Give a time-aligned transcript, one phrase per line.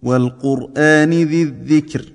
[0.03, 2.13] والقرآن ذي الذكر.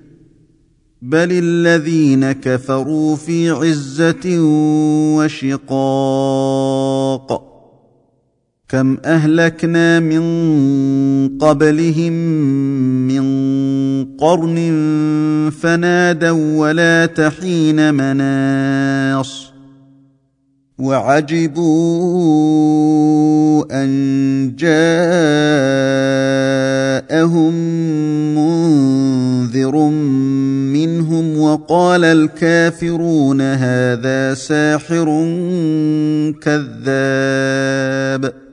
[1.02, 4.38] بل الذين كفروا في عزة
[5.16, 7.47] وشقاق.
[8.68, 10.22] كم اهلكنا من
[11.38, 12.12] قبلهم
[13.08, 13.24] من
[14.04, 14.58] قرن
[15.60, 19.52] فنادوا ولا تحين مناص
[20.78, 21.64] وعجبوا
[23.82, 24.74] ان جاءهم
[28.34, 29.76] منذر
[30.72, 35.04] منهم وقال الكافرون هذا ساحر
[36.42, 38.47] كذاب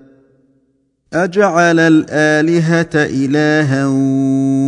[1.14, 3.86] أجعل الآلهة إلها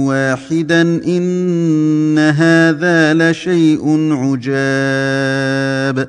[0.07, 6.07] واحدا إن هذا لشيء عجاب.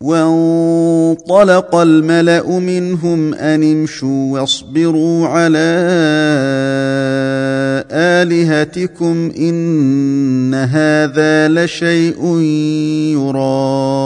[0.00, 5.58] وانطلق الملأ منهم أن امشوا واصبروا على
[7.90, 12.40] آلهتكم إن هذا لشيء
[13.12, 14.05] يراد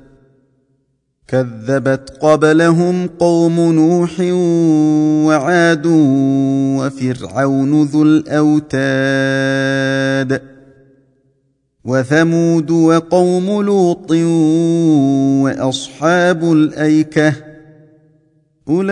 [1.31, 4.19] كذبت قبلهم قوم نوح
[5.27, 5.85] وعاد
[6.77, 8.81] وفرعون ذو الأوتاد
[11.85, 14.11] وثمود وقوم لوط
[15.41, 17.33] وأصحاب الأيكة
[18.67, 18.91] أولئك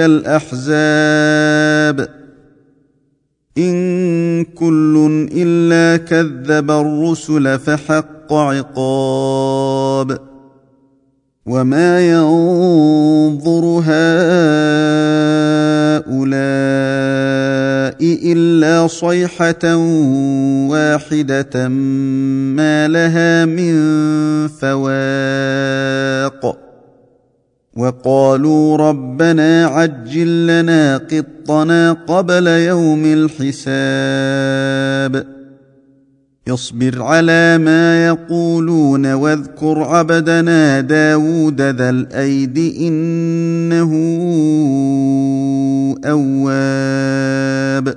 [0.00, 1.18] الأحزاب
[3.58, 3.97] إن
[4.44, 10.18] كل الا كذب الرسل فحق عقاب
[11.46, 14.18] وما ينظر هؤلاء
[18.32, 19.76] الا صيحه
[20.68, 23.74] واحدة ما لها من
[24.48, 25.88] فواق
[27.78, 34.58] وقالوا ربنا عجل لنا قطنا قبل يوم الحساب.
[36.48, 43.92] اصبر على ما يقولون واذكر عبدنا داود ذا الأيد إنه
[46.04, 47.94] أواب.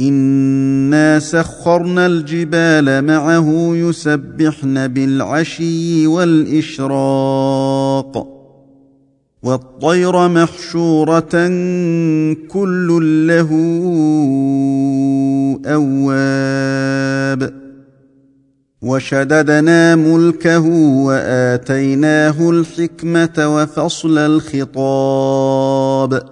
[0.00, 7.14] إنا سخرنا الجبال معه يسبحن بالعشي والإشراق.
[9.44, 11.48] والطير محشورة
[12.48, 12.88] كل
[13.26, 13.50] له
[15.66, 17.52] أواب.
[18.82, 20.66] وشددنا ملكه
[21.06, 26.22] وآتيناه الحكمة وفصل الخطاب.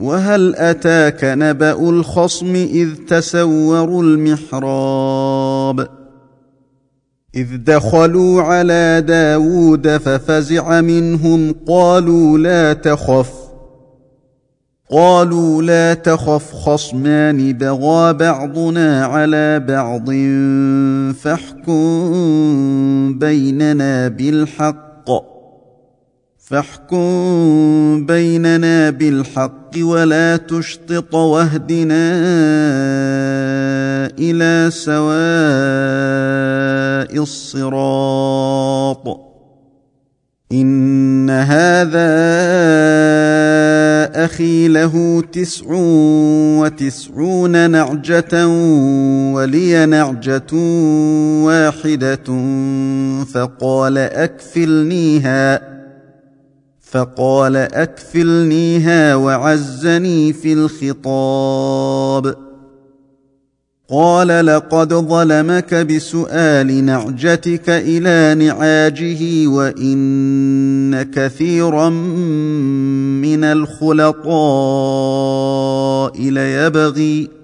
[0.00, 5.88] وهل أتاك نبأ الخصم إذ تسوروا المحراب؟
[7.36, 13.32] إذ دخلوا على داود ففزع منهم قالوا لا تخف
[14.90, 20.10] قالوا لا تخف خصمان بغى بعضنا على بعض
[21.14, 21.74] فاحكم
[23.18, 24.93] بيننا بالحق.
[26.46, 32.14] فاحكم بيننا بالحق ولا تشطط واهدنا
[34.18, 35.04] إلى سواء
[37.22, 39.20] الصراط.
[40.52, 42.14] إن هذا
[44.24, 45.66] أخي له تسع
[46.60, 48.48] وتسعون نعجة
[49.34, 50.52] ولي نعجة
[51.44, 52.24] واحدة
[53.24, 55.74] فقال أكفلنيها.
[56.94, 62.34] فقال اكفلنيها وعزني في الخطاب.
[63.90, 71.88] قال لقد ظلمك بسؤال نعجتك إلى نعاجه وإن كثيرا
[73.20, 74.22] من الخلطاء
[76.20, 77.43] ليبغي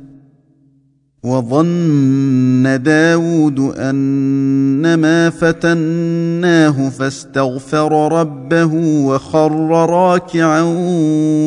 [1.23, 8.73] وظن داود أنما فتناه فاستغفر ربه
[9.05, 9.51] وخر
[9.89, 10.61] راكعا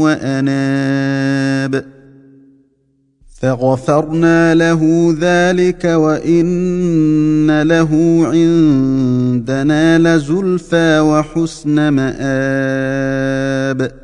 [0.02, 1.84] وأناب.
[3.40, 14.03] فغفرنا له ذلك وإن له عندنا لزلفى وحسن مآب.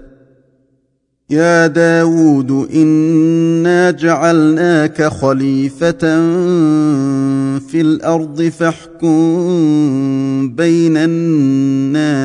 [1.30, 6.00] يا داود إنا جعلناك خليفة
[7.58, 9.10] في الأرض فاحكم
[10.56, 12.20] بين الناس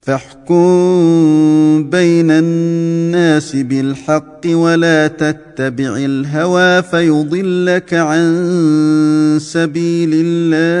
[0.00, 10.80] فاحكم بين الناس بالحق ولا تتبع الهوى فيضلك عن سبيل الله.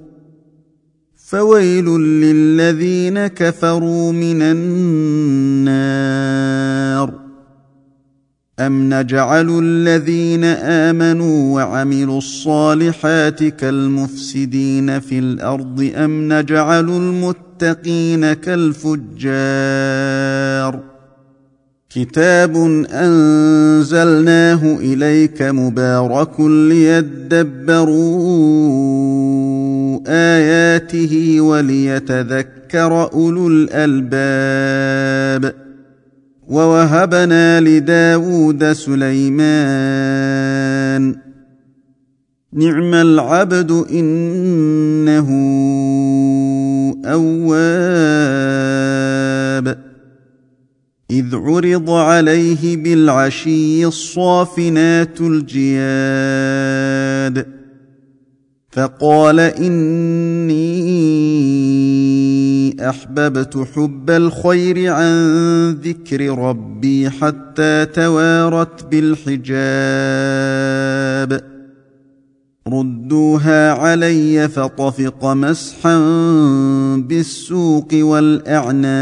[1.31, 4.41] فويل للذين كفروا من
[5.71, 6.11] النار.
[8.59, 19.41] أم نجعل الذين آمنوا وعملوا الصالحات كالمفسدين في الأرض؟ أم نجعل المتقين كالفجار؟
[21.89, 22.55] كتاب
[22.91, 27.91] أنزلناه إليك مبارك ليدبروا
[30.07, 35.53] آياته وليتذكر أولو الألباب.
[36.47, 39.61] ووهبنا لداود سليمان.
[42.53, 45.27] نعم العبد إنه
[47.05, 48.71] أواب.
[51.11, 56.01] إذ عرض عليه بالعشي الصافنات الجياد.
[58.71, 60.51] فقال إني
[62.89, 69.61] أحببت حب الخير عن ذكر ربي حتى توارت بالحجاب.
[72.67, 75.99] ردوها علي فطفق مسحا
[76.95, 79.01] بالسوق والأعناق.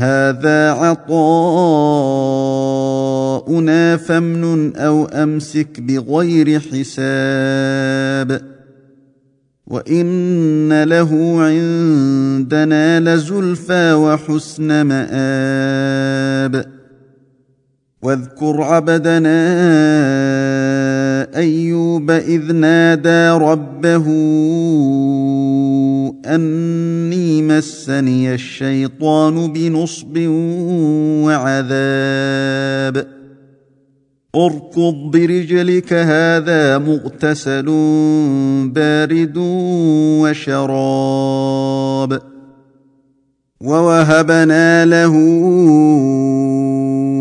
[0.00, 1.16] هذا عطاؤنا
[3.96, 8.40] فامنن أو أمسك بغير حساب
[9.66, 16.64] وإن له عندنا لزلفى وحسن مآب
[18.02, 19.40] واذكر عبدنا
[21.36, 24.04] أيوب إذ نادى ربه
[26.26, 30.18] أني مسني الشيطان بنصب
[31.24, 33.06] وعذاب.
[34.36, 37.66] اركض برجلك هذا مغتسل
[38.74, 39.34] بارد
[40.20, 42.22] وشراب.
[43.60, 45.12] ووهبنا له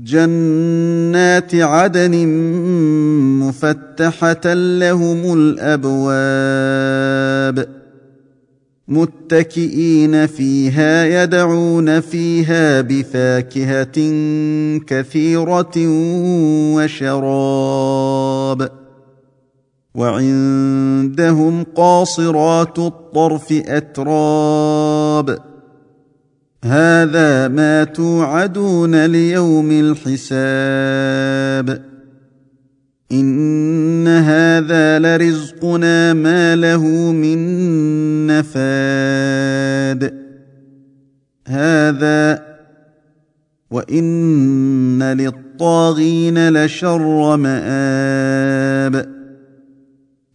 [0.00, 2.28] جنات عدن
[3.40, 6.96] مفتحة لهم الأبواب
[8.88, 14.10] متكئين فيها يدعون فيها بفاكهة
[14.86, 15.72] كثيرة
[16.76, 18.70] وشراب
[19.94, 25.55] وعندهم قاصرات الطرف أتراب
[26.66, 30.36] هذا ما توعدون ليوم الحساب.
[33.12, 37.38] إن هذا لرزقنا ما له من
[38.26, 40.14] نفاد.
[41.48, 42.42] هذا
[43.70, 49.16] وإن للطاغين لشر مآب.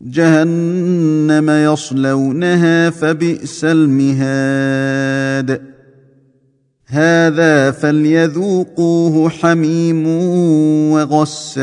[0.01, 5.70] جهنم يصلونها فبئس المهاد.
[6.91, 10.07] هذا فليذوقوه حميم
[10.91, 11.61] وغساق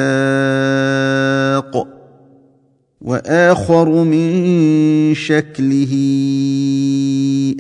[3.00, 5.94] وآخر من شكله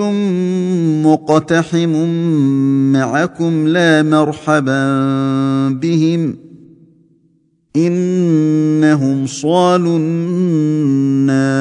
[1.06, 1.90] مقتحم
[2.92, 4.90] معكم لا مرحبا
[5.70, 6.49] بهم.
[7.76, 11.60] إنهم صالوا النار.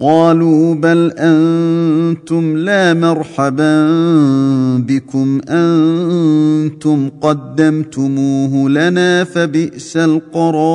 [0.00, 3.88] قالوا بل أنتم لا مرحبا
[4.78, 10.74] بكم أنتم قدمتموه لنا فبئس القرار.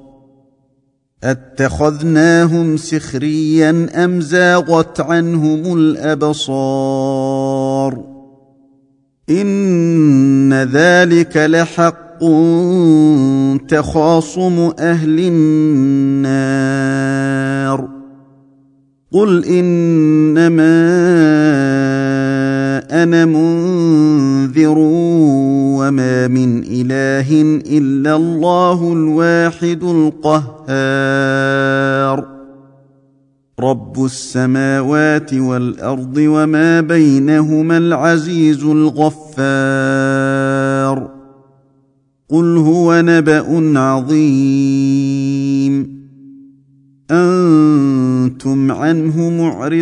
[1.23, 7.31] أتخذناهم سخريا أم زاغت عنهم الأبصار؟
[9.29, 12.01] إن ذلك لحق
[13.67, 16.61] تخاصم أهل النار.
[19.11, 20.71] قل إنما
[23.03, 24.77] أنا منذر
[25.91, 27.41] وما من اله
[27.77, 30.71] الا الله الواحد القهار.
[33.59, 39.11] رب السماوات والارض وما بينهما العزيز الغفار.
[42.29, 45.21] قل هو نبا عظيم.
[47.11, 49.81] أنتم عنه معرضون.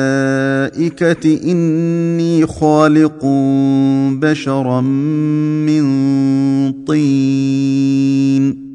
[0.61, 3.25] الملائكة إني خالق
[4.21, 5.83] بشرا من
[6.85, 8.71] طين.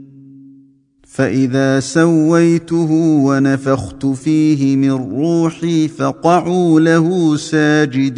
[1.02, 2.90] فإذا سويته
[3.24, 8.16] ونفخت فيه من روحي فقعوا له ساجدين.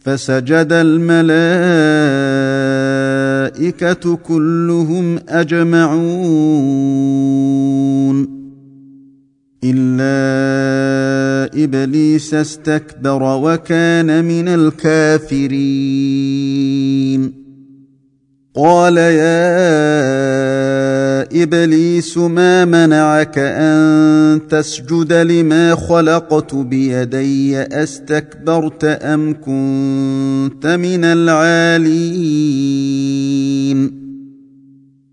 [0.00, 1.76] فسجد الملائكة
[4.16, 6.00] كلهم أجمعون.
[9.64, 16.20] الا ابليس استكبر وكان من الكافرين
[18.56, 19.42] قال يا
[21.42, 32.40] ابليس ما منعك ان تسجد لما خلقت بيدي استكبرت ام كنت من العالين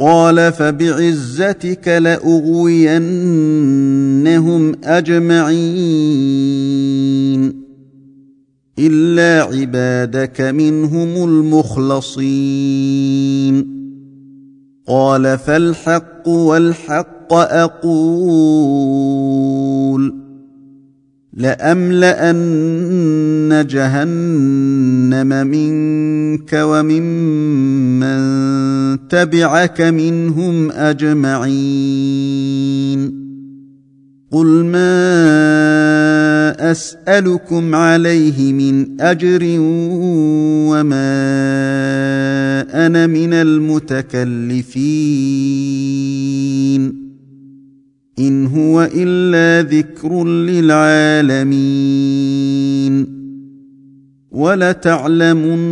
[0.00, 2.94] قال فبعزتك لأغوينهم
[4.84, 6.38] أجمعين
[8.78, 12.18] إلا عبادك منهم المخلصين
[14.86, 18.68] قال فالحق والحق أقول
[21.38, 22.38] لأملأن
[23.70, 28.18] جهنم منك وممن
[29.08, 32.18] تبعك منهم أجمعين.
[34.30, 35.10] قل ما
[36.70, 39.56] أسألكم عليه من أجر
[40.68, 41.08] وما
[42.86, 44.68] أنا من المتكلفين.
[48.18, 51.58] إن هو إلا ذكر للعالمين.
[54.30, 55.62] ولتعلمن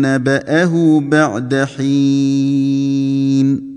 [0.00, 3.75] نبأه بعد حين.